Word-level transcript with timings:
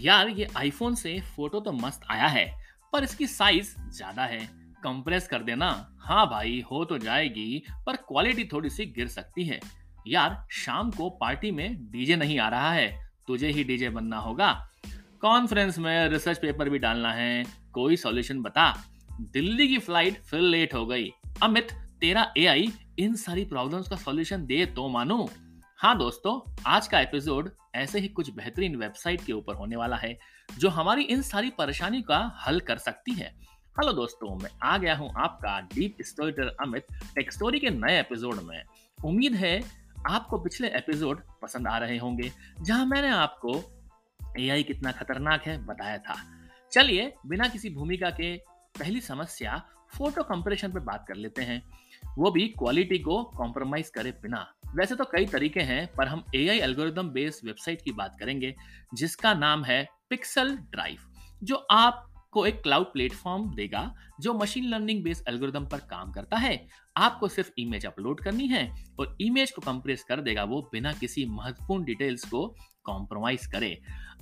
यार, 0.00 0.28
ये 0.28 0.46
आईफोन 0.56 0.94
से 0.94 1.18
फ़ोटो 1.36 1.60
तो 1.60 1.72
मस्त 1.72 2.00
आया 2.10 2.26
है, 2.26 2.46
पर 2.92 3.04
इसकी 3.04 3.26
साइज़ 3.26 3.74
ज़्यादा 3.90 4.22
है। 4.22 4.38
कंप्रेस 4.84 5.28
कर 5.28 5.42
देना। 5.42 5.96
हाँ 5.98 6.26
भाई, 6.26 6.64
हो 6.72 6.84
तो 6.84 6.98
जाएगी, 6.98 7.62
पर 7.86 7.96
क्वालिटी 7.96 8.44
थोड़ी 8.44 8.70
सी 8.70 8.86
गिर 8.86 9.08
सकती 9.08 9.44
है। 9.44 9.60
यार, 10.06 10.46
शाम 10.50 10.90
को 10.90 11.08
पार्टी 11.10 11.50
में 11.50 11.90
डीजे 11.90 12.16
नहीं 12.16 12.38
आ 12.38 12.48
रहा 12.48 12.72
है, 12.72 12.88
तुझे 13.26 13.48
ही 13.48 13.64
डीजे 13.64 13.88
बनना 13.88 14.18
होगा। 14.18 14.52
कॉन्फ्रेंस 15.20 15.78
में 15.78 16.08
रिसर्च 16.08 16.38
पेपर 16.38 16.68
भी 16.68 16.78
डालना 16.78 17.12
है। 17.12 17.44
कोई 17.72 17.96
सॉल्यूशन 17.96 18.40
बता। 18.42 18.72
दिल्ली 19.20 19.68
की 19.68 19.78
फ़्लाइट 19.78 20.22
फिर 20.22 20.40
लेट 20.40 20.74
हो 20.74 20.86
गई। 20.86 21.10
अमित, 21.42 21.72
तेरा 22.00 22.32
एआई 22.38 22.72
इन 22.98 23.14
सारी 23.16 23.44
प्रॉब्लम्स 23.44 23.88
का 23.88 23.96
सॉल्यूशन 23.96 24.46
दे 24.46 24.64
तो 24.66 24.88
मानू। 24.88 25.28
हाँ 25.78 25.96
दोस्तों, 25.98 26.40
आज 26.66 26.86
का 26.88 27.00
एपिसोड 27.00 27.50
ऐसे 27.74 28.00
ही 28.00 28.08
कुछ 28.08 28.30
बेहतरीन 28.30 28.76
वेबसाइट 28.76 29.24
के 29.24 29.32
ऊपर 29.32 29.54
होने 29.54 29.76
वाला 29.76 29.96
है, 29.96 30.18
जो 30.58 30.68
हमारी 30.68 31.02
इन 31.02 31.22
सारी 31.22 31.50
परेशानी 31.50 32.02
का 32.02 32.42
हल 32.46 32.60
कर 32.60 32.78
सकती 32.78 33.12
है। 33.12 33.34
हेलो 33.80 33.92
दोस्तों, 33.92 34.36
मैं 34.36 34.50
आ 34.62 34.78
गया 34.78 34.96
हूँ 34.96 35.12
आपका 35.16 35.60
deep 35.60 35.96
storyteller 36.00 36.56
Amit, 36.60 36.86
tech 37.14 37.32
story 37.32 37.58
के 37.58 37.70
नए 37.70 38.00
एपिसोड 38.00 38.34
में। 38.34 38.64
उम्मीद 39.04 39.34
है 39.34 39.62
आपको 40.10 40.38
पिछले 40.38 40.68
एपिसोड 40.68 41.22
पसंद 41.42 41.68
आ 41.68 41.78
रहे 41.78 41.98
होंगे, 41.98 42.32
जहाँ 42.60 42.86
मैंने 42.86 43.08
आपको 43.08 43.62
एआई 44.38 44.62
कितना 44.62 44.92
खतरनाक 44.92 45.42
है 45.42 45.66
बताया 45.66 45.98
था। 45.98 46.16
चलिए, 46.72 47.14
बिना 47.26 47.48
किसी 47.48 47.70
भूमिका 47.70 48.10
के 48.10 48.36
पहली 48.78 49.00
समस्या, 49.00 49.62
फ़ोटो 49.96 50.22
कंप्रेशन 50.22 50.72
पर 50.72 50.80
बात 50.80 51.04
कर 51.08 51.14
लेते 51.14 51.42
हैं। 51.42 51.62
वो 52.18 52.30
भी 52.30 52.48
क्वालिटी 52.48 52.98
को 52.98 53.24
कॉम्प्रोमाइज 53.24 53.88
करे 53.88 54.10
बिना। 54.10 54.54
वैसे 54.74 54.94
तो 54.94 55.04
कई 55.06 55.26
तरीके 55.26 55.60
हैं, 55.60 55.86
पर 55.94 56.08
हम 56.08 56.24
A 56.34 56.46
I 56.48 56.58
algorithm 56.60 57.08
based 57.10 57.46
website 57.46 57.82
की 57.82 57.92
बात 57.92 58.16
करेंगे, 58.20 58.54
जिसका 58.94 59.34
नाम 59.36 59.64
है 59.64 59.86
पिक्सल 60.10 60.56
ड्राइव 60.72 60.98
जो 61.42 61.56
आपको 61.70 62.44
एक 62.46 62.62
क्लाउड 62.62 62.86
प्लेटफॉर्म 62.86 63.48
देगा, 63.54 63.94
जो 64.20 64.34
मशीन 64.34 64.64
लर्निंग 64.64 65.02
बेस्ड 65.04 65.28
एल्गोरिदम 65.28 65.64
पर 65.66 65.78
काम 65.90 66.12
करता 66.12 66.36
है। 66.36 66.66
आपको 66.96 67.28
सिर्फ़ 67.28 67.50
इमेज 67.58 67.86
अपलोड 67.86 68.20
करनी 68.20 68.46
है 68.48 68.68
और 68.98 69.16
इमेज 69.20 69.50
को 69.50 69.62
कंप्रेस 69.62 70.02
कर 70.02 70.20
देगा 70.20 70.44
वो 70.44 70.60
बिना 70.72 70.92
किसी 70.92 71.24
महत्वपूर्ण 71.28 71.84
डिटेल्स 71.84 72.24
को 72.24 72.46
कॉम्प्रोमाइज 72.84 73.46
करे। 73.46 73.76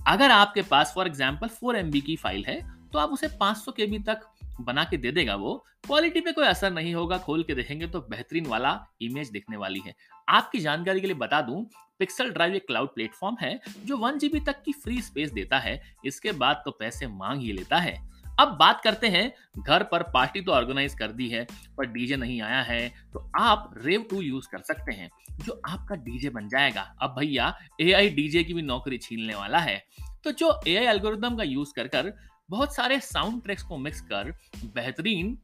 अगर 0.09 0.31
आपके 0.31 0.63
पास 0.63 0.93
फॉर 0.95 1.07
एग्ज़ाम्पल 1.07 1.49
फोर 1.51 1.77
एम 1.77 1.91
की 1.93 2.17
फ़ाइल 2.17 2.45
है 2.49 2.61
तो 2.89 2.99
आप 2.99 3.11
उसे 3.11 3.29
500 3.41 3.73
के 3.73 3.99
तक 4.01 4.21
बना 4.61 4.85
के 4.85 4.97
दे 4.97 5.11
देगा 5.13 5.35
वो 5.37 5.55
क्वालिटी 5.87 6.21
पे 6.21 6.33
कोई 6.33 6.47
असर 6.47 6.71
नहीं 6.73 6.95
होगा, 6.95 7.19
खोल 7.19 7.43
के 7.43 7.55
देखेंगे 7.55 7.87
तो 7.87 8.01
बेहतरीन 8.01 8.47
वाला 8.47 8.79
इमेज 9.03 9.31
दिखने 9.31 9.57
वाली 9.57 9.81
है। 9.87 9.95
आपकी 10.29 10.59
जानकारी 10.61 11.01
के 11.01 11.07
लिए 11.07 11.17
बता 11.17 11.41
दूँ 11.41 11.65
पिक्सल 12.01 12.31
ड्राइव 12.31 12.55
एक 12.55 12.67
क्लाउड 12.67 12.89
प्लेटफॉर्म 12.89 13.37
है, 13.41 13.61
जो 13.85 13.97
वन 13.97 14.19
जीबी 14.19 14.41
तक 14.41 14.63
की 14.63 14.73
फ्री 14.75 15.01
स्पेस 15.03 15.33
देता 15.33 15.59
है। 15.59 15.81
इसके 16.05 16.33
बाद 16.35 16.63
तो 16.65 16.71
पैसे 16.71 17.07
मांग 17.09 17.41
ही 17.41 17.53
लेता 17.53 17.79
है। 17.79 17.97
अब 18.41 18.49
बात 18.59 18.81
करते 18.85 19.09
हैं, 19.09 19.33
घर 19.59 19.83
पर 19.83 20.03
पार्टी 20.05 20.41
तो 20.41 20.53
ऑर्गेनाइज 20.53 20.95
कर 20.95 21.13
दी 21.13 21.29
है, 21.29 21.47
पर 21.79 21.87
डीजे 21.87 22.17
नहीं 22.17 22.41
आया 22.43 22.61
है 22.63 22.89
तो 23.13 23.31
आप 23.37 23.71
रेव 23.77 24.07
टू 24.11 24.21
यूज़ 24.23 24.49
कर 24.49 24.59
सकते 24.63 24.93
हैं, 24.93 25.11
जो 25.37 25.61
आपका 25.67 25.95
डीजे 25.97 26.31
बन 26.31 26.49
जाएगा। 26.49 26.83
अब 27.03 27.15
भैया 27.19 27.55
ए 27.81 27.91
आई 27.93 28.11
डीजे 28.11 28.45
की 28.45 28.55
भी 28.55 28.63
नौकरी 28.63 28.99
छीनने 28.99 29.35
वाला 29.35 29.59
है। 29.61 29.83
तो 30.25 30.33
जो 30.33 30.59
ए 30.67 30.77
आई 30.77 30.85
एल्गोरिदम 30.87 31.37
का 31.37 31.43
यूज़ 31.45 31.73
कर 31.75 31.89
कर 31.89 32.13
बहुत 32.51 32.75
सारे 32.75 33.01
साउंड 33.01 33.43
ट्रैक्स 33.43 33.63
को 33.63 33.77
मिक्स 33.77 34.01
कर 34.01 34.31
बेहतरीन 34.75 35.39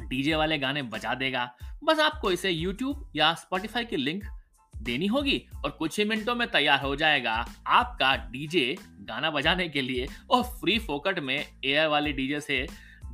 डीजे 0.00 0.34
वाले 0.34 0.58
गाने 0.58 0.82
बजा 0.82 1.14
देगा। 1.14 1.50
बस 1.84 1.98
आपको 1.98 2.30
इसे 2.32 2.50
यूट्यूब 2.50 3.12
या 3.16 3.32
स्पॉटिफाई 3.34 3.84
की 3.84 3.96
लिंक 3.96 4.24
देनी 4.74 5.06
होगी 5.06 5.38
और 5.64 5.70
कुछ 5.70 5.98
ही 5.98 6.04
मिनटों 6.04 6.34
में 6.34 6.46
तैयार 6.50 6.80
हो 6.82 6.94
जाएगा 6.96 7.32
आपका 7.66 8.14
डीजे 8.30 8.76
गाना 9.00 9.30
बजाने 9.30 9.68
के 9.68 9.82
लिए 9.82 10.06
और 10.30 10.42
फ्री 10.42 10.78
फोकट 10.78 11.18
में 11.18 11.36
एआई 11.64 11.86
वाले 11.86 12.12
डीजे 12.12 12.40
से 12.40 12.66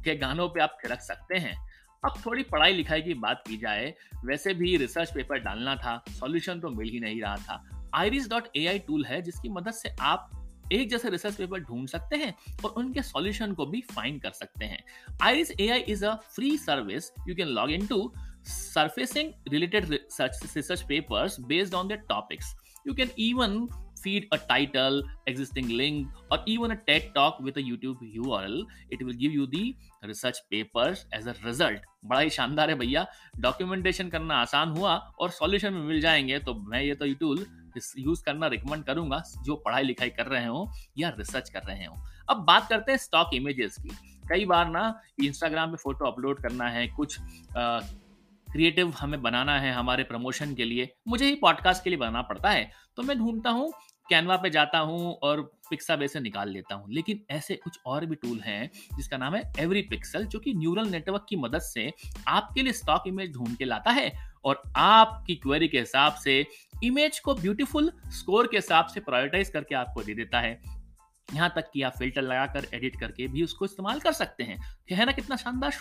के 0.04 0.16
गानों 0.16 0.48
पे 0.48 0.60
आप 0.60 0.78
थिरक 0.84 1.00
सकते 1.00 1.38
हैं। 1.38 1.56
अब 2.04 2.22
थोड़ी 2.26 2.42
पढ़ाई 2.42 2.72
लिखाई 2.72 3.02
की 3.02 3.14
बात 3.14 3.42
की 3.48 3.56
जाए, 3.56 3.94
वैसे 4.24 4.54
भी 4.54 4.76
रिसर्च 4.76 5.14
पेपर 5.14 5.38
डालना 5.38 5.76
था 5.76 6.02
सॉल्यूशन 6.10 6.60
तो 6.60 6.68
मिल 6.68 6.88
ही 6.88 7.00
नहीं 7.00 7.20
रहा 7.22 7.36
था। 7.36 7.90
आईरिस 7.94 8.28
डॉट 8.30 8.48
टूल 8.86 9.04
है 9.04 9.22
जिसकी 9.22 9.48
मदद 9.48 9.72
से 9.72 9.94
आप 10.00 10.30
एक 10.72 10.88
जैसे 10.90 11.10
रिसर्च 11.10 11.34
पेपर 11.34 11.60
ढूंढ 11.60 11.88
सकते 11.88 12.16
हैं 12.16 12.34
और 12.64 12.70
उनके 12.70 13.02
सॉल्यूशन 13.02 13.52
को 13.54 13.66
भी 13.66 13.80
फाइंड 13.92 14.20
कर 14.22 14.30
सकते 14.32 14.64
हैं। 14.64 14.82
Iris 15.22 15.50
A 15.50 15.68
I 15.68 15.80
is 15.88 16.04
a 16.06 16.14
free 16.34 16.56
service 16.58 17.10
you 17.28 17.34
can 17.34 17.48
log 17.48 17.70
in 17.70 17.86
to 17.86 18.12
surfacing 18.46 19.32
related 19.48 19.90
research 19.90 20.82
paper 20.82 21.28
based 21.48 21.74
on 21.74 21.88
the 21.88 22.02
topics 22.08 22.54
you 22.86 22.94
can 22.94 23.10
even 23.18 23.66
feed 24.02 24.28
a 24.32 24.36
title 24.48 25.02
existing 25.28 25.70
link 25.70 26.28
और 26.32 26.44
even 26.48 26.70
a 26.70 26.74
TED 26.86 27.12
talk 27.14 27.38
with 27.42 27.58
YouTube 27.58 27.98
URL 28.32 28.66
it 28.92 29.02
will 29.02 29.16
give 29.16 29.32
you 29.32 29.46
the 29.46 29.74
research 30.04 30.38
paper 30.50 30.96
as 31.14 31.28
a 31.28 31.34
result 31.44 31.86
बड़ा 32.04 32.20
ही 32.20 32.30
शानदार 32.30 32.70
है 32.70 32.76
भैया। 32.78 33.06
Documentation 33.40 34.08
करना 34.08 34.34
आसान 34.36 34.76
हुआ 34.76 34.94
और 34.94 35.30
सॉल्यूशन 35.30 35.72
में 35.72 35.82
मिल 35.82 36.00
जाएँगे 36.00 36.38
तो 36.38 36.54
मैं 36.54 36.82
ये 36.82 36.94
तो 36.94 37.06
यूट्यूब 37.06 37.44
यूज़ 37.76 38.22
करना 38.24 38.46
रिकमेंड 38.46 38.84
करूँगा, 38.84 39.22
जो 39.44 39.54
पढ़ाई 39.56 39.82
लिखाई 39.82 40.10
कर 40.10 40.26
रहे 40.26 40.46
हो 40.46 40.68
या 40.98 41.08
रिसर्च 41.18 41.50
कर 41.50 41.62
रहे 41.62 41.84
हो। 41.84 41.96
अब 42.28 42.44
बात 42.46 42.68
करते 42.68 42.92
हैं 42.92 42.98
स्टॉक 42.98 43.34
इमेजेस 43.34 43.76
की। 43.78 43.96
कई 44.24 44.44
बार 44.46 44.68
ना 44.68 45.00
इंस्टाग्राम 45.22 45.70
पे 45.70 45.76
फ़ोटो 45.76 46.06
अपलोड 46.06 46.42
करना 46.42 46.68
है, 46.68 46.86
कुछ 46.88 47.18
क्रिएटिव 48.48 48.90
हमें 48.90 49.20
बनाना 49.22 49.58
है 49.60 49.72
हमारे 49.72 50.02
प्रमोशन 50.04 50.54
के 50.54 50.64
लिए, 50.64 50.88
मुझे 51.08 51.26
ही 51.26 51.34
पॉडकास्ट 51.36 51.84
के 51.84 51.90
लिए 51.90 51.98
बनाना 51.98 52.22
पड़ता 52.22 52.50
है 52.50 52.70
तो 52.96 53.02
मैं 53.02 53.18
ढूंढता 53.18 53.50
हूँ 53.50 53.72
कैनवा 54.08 54.36
पे 54.36 54.50
जाता 54.50 54.78
हूँ 54.78 55.12
और 55.22 55.40
पिक्सा 55.70 55.96
बे 55.96 56.08
से 56.08 56.20
निकाल 56.20 56.48
लेता 56.48 56.74
हूँ। 56.74 56.92
लेकिन 56.92 57.20
ऐसे 57.30 57.54
कुछ 57.54 57.78
और 57.86 58.06
भी 58.06 58.14
टूल 58.14 58.40
हैं, 58.40 58.70
जिसका 58.96 59.16
नाम 59.16 59.34
है 59.34 59.42
एवरी 59.58 59.82
पिक्सल 59.82 60.24
जो 60.24 60.38
कि 60.38 60.54
न्यूरल 60.54 60.88
नेटवर्क 60.88 61.26
की 61.28 61.36
मदद 61.36 61.60
से 61.62 61.90
आपके 62.28 62.62
लिए 62.62 62.72
स्टॉक 62.72 63.04
इमेज 63.06 63.32
ढूंढ 63.34 63.56
के 63.56 63.64
लाता 63.64 63.90
है 63.90 64.08
और 64.44 64.62
आपकी 64.76 65.34
क्वेरी 65.34 65.68
के 65.68 65.78
हिसाब 65.78 66.14
से 66.14 66.46
इमेज 66.84 67.18
को 67.18 67.34
ब्यूटीफुल 67.34 67.90
स्कोर 68.10 68.46
के 68.46 68.56
हिसाब 68.56 68.86
से 68.86 69.00
प्रायोरिटाइज 69.00 69.48
करके 69.48 69.74
आपको 69.74 70.02
दे 70.02 70.14
देता 70.14 70.40
है। 70.40 70.60
यहाँ 71.34 71.52
तक 71.56 71.70
कि 71.72 71.82
आप 71.82 71.96
फ़िल्टर 71.98 72.22
लगाकर 72.22 72.66
एडिट 72.74 73.00
करके 73.00 73.26
भी 73.28 73.42
उसको 73.42 73.64
इस्तेमाल 73.64 74.00
कर 74.00 74.12
सकते 74.12 74.44
हैं। 74.44 74.58
है 74.92 75.06
ना 75.06 75.12
कितना 75.12 75.36
शानदार 75.36 75.78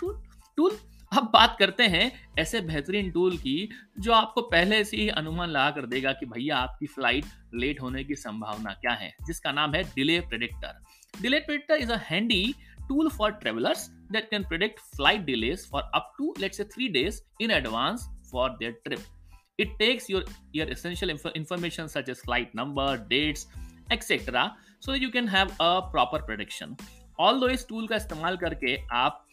टूल 0.56 0.78
अब 1.12 1.24
बात 1.32 1.56
करते 1.58 1.82
हैं 1.82 2.10
ऐसे 2.38 2.60
बेहतरीन 2.60 3.10
टूल 3.10 3.36
की, 3.38 3.68
जो 3.98 4.12
आपको 4.12 4.42
पहले 4.42 4.84
से 4.84 4.96
ही 4.96 5.08
अनुमान 5.08 5.48
लगा 5.50 5.70
कर 5.70 5.86
देगा 5.86 6.12
कि 6.12 6.26
भैया 6.26 6.56
आपकी 6.56 6.86
फ़्लाइट 6.86 7.24
लेट 7.54 7.80
होने 7.80 8.04
की 8.04 8.14
संभावना 8.14 8.72
क्या 8.72 8.92
है, 8.92 9.12
जिसका 9.26 9.52
नाम 9.52 9.74
है 9.74 9.82
delay 9.84 10.20
predictor 10.20 10.82
delay 11.22 11.38
predictor 11.38 11.74
is 11.74 11.92
a 11.92 11.98
handy 12.10 12.54
tool 12.88 13.08
for 13.10 13.28
travelers 13.42 13.82
that 14.14 14.26
can 14.30 14.42
predict 14.48 14.80
flight 14.96 15.22
delays 15.26 15.62
for 15.66 15.80
up 15.98 16.08
to, 16.16 16.26
let's 16.42 16.58
say 16.58 16.64
3 16.64 16.88
days 16.96 17.20
in 17.40 17.52
advance 17.58 18.02
for 18.34 18.48
their 18.60 18.76
trip. 18.86 19.10
It 19.58 19.74
takes 19.80 20.08
your 20.10 20.22
your 20.58 20.68
essential 20.76 21.12
inf- 21.12 21.34
information 21.36 21.90
such 21.90 22.08
as 22.14 22.22
flight 22.28 22.54
number, 22.60 22.88
dates 23.10 23.46
etc 23.90 24.46
so 24.80 24.92
that 24.92 25.00
you 25.00 25.10
can 25.10 25.28
have 25.28 25.52
a 25.60 25.72
proper 25.92 26.22
prediction. 26.30 26.76
Although 27.18 27.50
इस 27.50 27.66
tool 27.68 27.86
का 27.88 27.96
इस्तेमाल 27.96 28.36
करके 28.36 28.76
आप 28.94 29.24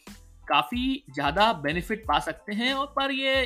काफ़ी 0.47 1.03
ज़्यादा 1.13 1.51
benefit 1.63 2.03
पा 2.07 2.19
सकते 2.19 2.53
हैं, 2.53 2.73
और 2.73 2.87
पर 2.95 3.11
ये 3.11 3.45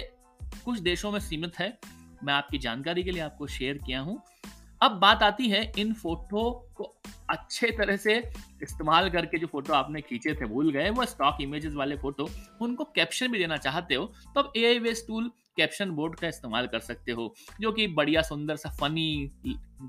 कुछ 0.66 0.80
देशों 0.80 1.12
में 1.12 1.20
सीमित 1.20 1.60
है। 1.60 1.78
मैं 2.24 2.34
आपकी 2.34 2.58
जानकारी 2.58 3.04
के 3.04 3.12
लिए 3.12 3.22
आपको 3.22 3.48
शेयर 3.48 3.78
किया 3.86 4.00
हूँ। 4.00 4.22
अब 4.82 4.92
बात 5.02 5.24
आती 5.24 5.48
है 5.50 5.62
इन 5.80 5.94
फ़ोटो 5.94 6.50
को 6.76 6.84
अच्छे 7.30 7.68
तरह 7.78 7.98
से 7.98 8.18
इस्तेमाल 8.64 9.10
करके 9.10 9.38
जो 9.40 9.48
फ़ोटो 9.48 9.74
आपने 9.74 10.02
खींचे 10.02 10.34
थे, 10.34 10.46
भूल 10.46 10.72
गए, 10.72 10.90
वो 10.90 11.06
स्टॉक 11.06 11.38
इमेजेस 11.42 11.74
वाले 11.74 11.96
फ़ोटो 11.98 12.30
उनको 12.62 12.84
कैप्शन 12.96 13.31
भी 13.31 13.40
देना 13.40 13.58
चाहते 13.58 13.96
हो 13.96 14.06
तो 14.36 14.42
अब 14.42 14.51
A 14.58 14.66
I 14.66 14.80
based 14.80 15.08
tool 15.08 15.31
caption 15.57 15.90
board 15.90 16.16
का 16.16 16.28
इस्तेमाल 16.28 16.68
कर 16.68 16.80
सकते 16.80 17.12
हो, 17.12 17.34
जो 17.62 17.72
कि 17.72 17.88
बढ़िया, 17.88 18.22
सुंदर 18.22 18.56
सा 18.56 18.69
फनी 18.69 19.31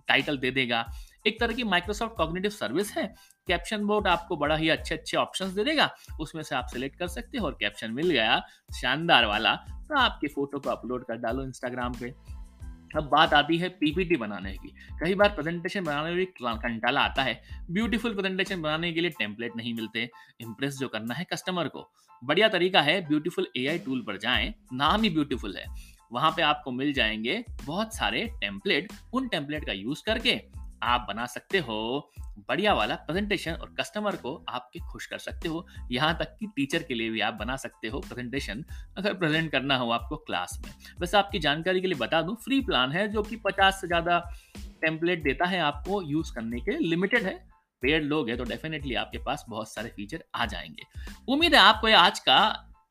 टाइटल 0.09 0.39
दे 0.39 0.51
देगा। 0.51 0.87
एक 1.27 1.41
तरह 1.41 1.55
की 1.55 1.65
माइक्रोसॉफ्ट 1.65 2.17
कॉग्निटिव 2.17 2.51
सर्विस 2.51 2.97
है। 2.97 3.15
कैप्शन 3.47 3.85
बोर्ड 3.85 4.07
आपको 4.07 4.37
बड़ा 4.37 4.57
ही 4.57 4.69
अच्छे 4.69 4.95
अच्छे 4.95 5.17
ऑप्शंस 5.17 5.53
दे 5.53 5.65
देगा। 5.65 5.91
उसमें 6.21 6.43
से 6.43 6.55
आप 6.55 6.67
सिलेक्ट 6.67 6.99
कर 6.99 7.09
सकते 7.09 7.39
हो 7.39 7.47
और 7.47 7.53
कैप्शन 7.53 7.91
मिल 7.91 8.11
गया 8.11 8.41
शानदार 8.81 9.27
वाला। 9.27 9.55
तो 9.89 9.99
आपकी 9.99 10.29
फ़ोटो 10.29 10.59
को 10.59 10.71
अपलोड 10.71 11.05
कर 11.05 11.17
डालो 11.17 11.43
इंस्टाग्राम 11.43 11.95
पे। 11.95 12.36
अब 12.97 13.05
बात 13.05 13.35
आती 13.35 13.59
है 13.59 13.69
पीपीटी 13.69 14.17
बनाने 14.17 14.53
की। 14.53 14.75
कई 15.05 15.15
बार 15.15 15.29
प्रेजेंटेशन 15.29 15.85
बनाने 15.85 16.15
में 16.15 16.27
कंटाला 16.27 17.01
आता 17.01 17.23
है। 17.23 17.43
ब्यूटीफुल 17.71 18.15
प्रेजेंटेशन 18.15 18.63
बनाने 18.63 18.93
के 18.93 19.01
लिए 19.01 19.11
टेम्पलेट 19.11 19.53
नहीं 19.57 19.75
मिलते। 19.75 20.11
इंप्रेस 20.41 20.79
जो 20.79 20.89
करना 20.89 21.15
है 21.15 21.27
कस्टमर 21.33 21.69
को। 21.69 21.91
बढ़िया 22.25 22.49
तरीका 22.49 22.81
है 22.81 23.09
ब्यूटीफुल 23.09 23.49
एआई 23.57 23.79
टूल 23.79 24.03
पर 24.03 24.17
जाएँ। 24.17 24.55
नाम 24.73 25.03
ही 25.03 25.11
ब्यूटीफुल 25.11 25.57
है। 25.57 25.97
वहाँ 26.13 26.31
पे 26.31 26.43
आपको 26.43 26.71
मिल 26.71 26.93
जाएँगे 26.93 27.45
बहुत 27.65 27.95
सारे 27.95 28.31
टेम्पलेट 28.41 28.93
उन 29.13 29.29
टेम्पलेट 29.29 29.67
का 29.67 29.73
यूज़ 29.73 30.03
करके 30.07 30.43
आप 30.82 31.05
बना 31.08 31.26
सकते 31.26 31.58
हो, 31.58 32.12
बढ़िया 32.49 32.75
वाला 32.75 32.94
प्रेजेंटेशन 32.96 33.52
और 33.52 33.75
कस्टमर 33.81 34.17
को 34.17 34.34
आपके 34.49 34.81
खुश 34.82 35.06
कर 35.06 35.19
सकते 35.19 35.49
हो। 35.49 35.67
यहाँ 35.93 36.17
तक 36.19 36.37
कि 36.40 36.46
टीचर 36.46 36.82
के 36.82 36.94
लिए 36.94 37.11
भी 37.11 37.20
आप 37.20 37.34
बना 37.34 37.56
सकते 37.56 37.88
हो 37.88 38.00
प्रेजेंटेशन 38.00 38.64
अगर 38.99 39.14
प्रेजेंट 39.14 39.50
करना 39.52 39.76
हो 39.76 39.90
आपको 39.90 40.17
क्लास 40.17 40.61
में। 40.64 40.73
वैसे 41.00 41.17
आपकी 41.17 41.38
जानकारी 41.38 41.81
के 41.81 41.87
लिए 41.87 41.99
बता 41.99 42.23
दूँ 42.23 42.37
फ्री 42.37 42.61
प्लान 42.61 42.93
है 42.93 43.08
जो 43.08 43.23
कि 43.23 43.37
50 43.37 43.81
से 43.81 43.87
ज़्यादा 43.87 44.19
टेम्पलेट 44.82 45.23
देता 45.23 45.44
है 45.44 45.61
आपको 45.61 46.02
यूज़ 46.02 46.34
करने 46.34 46.61
के 46.61 46.78
लिमिटेड 46.78 47.23
है 47.23 47.34
पेड 47.82 48.05
लोग 48.05 48.28
है 48.31 48.37
तो 48.37 48.44
डेफिनेटली 48.44 48.94
आपके 48.94 49.19
पास 49.19 49.44
बहुत 49.49 49.73
सारे 49.73 49.88
फीचर 49.88 50.25
आ 50.34 50.46
जाएँगे। 50.46 50.87
उम्मीद 51.28 51.55
है 51.55 51.61
आपको 51.61 51.96
आज 51.96 52.19
का 52.19 52.38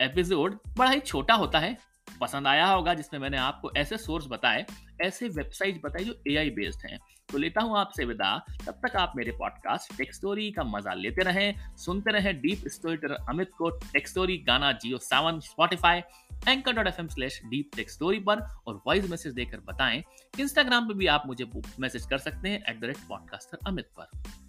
एपिसोड 0.01 0.59
बड़ा 0.77 0.89
ही 0.89 0.99
छोटा 0.99 1.33
होता 1.33 1.59
है। 1.59 1.77
पसंद 2.21 2.47
आया 2.47 2.65
होगा 2.67 2.93
जिसमें 2.93 3.19
मैंने 3.19 3.37
आपको 3.37 3.71
ऐसे 3.77 3.97
सोर्स 3.97 4.25
बताए, 4.27 4.65
ऐसे 5.01 5.27
वेबसाइट 5.27 5.81
बताए 5.85 6.03
जो 6.03 6.13
एआई 6.27 6.49
बेस्ड 6.49 6.85
हैं। 6.85 6.99
तो 7.35 7.39
लेता 7.39 7.61
हूँ 7.61 7.77
आपसे 7.77 8.05
विदा। 8.05 8.27
तब 8.65 8.79
तक 8.83 8.95
आप 8.95 9.13
मेरे 9.17 9.31
पॉडकास्ट 9.39 9.97
टेक 9.97 10.13
स्टोरी 10.15 10.49
का 10.51 10.63
मज़ा 10.65 10.93
लेते 10.93 11.23
रहें, 11.23 11.75
सुनते 11.77 12.11
रहें 12.11 12.33
डीप 12.41 12.61
स्टोरी 12.67 13.13
अमित 13.29 13.49
को 13.57 13.69
tech 13.69 14.07
story 14.07 14.37
Gaana 14.47 14.71
Jio 14.73 14.97
Saavn 14.99 15.39
Spotify 15.39 16.01
anchor 16.47 16.73
dot 16.73 16.87
F 16.87 17.01
M 17.01 17.07
slash 17.07 17.41
deep 17.45 17.69
tech 17.75 17.89
story 17.91 18.19
पर 18.19 18.45
और 18.67 18.81
वॉइस 18.87 19.09
मैसेज 19.09 19.33
देकर 19.33 19.59
बताएँ। 19.67 20.03
इंस्टाग्राम 20.39 20.87
पर 20.87 20.93
भी 20.93 21.07
आप 21.07 21.23
मुझे 21.27 21.49
मैसेज 21.79 22.05
कर 22.05 22.17
सकते 22.17 22.49
हैं 22.49 22.63
at 22.69 22.79
the 22.81 22.85
rate 22.85 22.97
podcaster 23.09 23.67
Amit 23.67 23.89
पर। 23.99 24.44